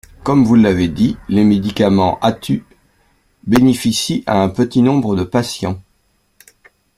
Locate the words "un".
4.41-4.49